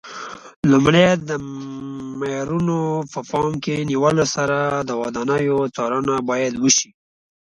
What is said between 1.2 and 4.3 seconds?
د معیارونو په پام کې نیولو